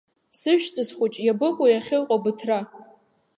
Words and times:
Сыжәҵыс 0.39 0.89
хәыҷ, 0.97 1.13
иабыкәу 1.25 1.65
иахьыҟоу 1.69 2.19
быҭра?! 2.23 2.59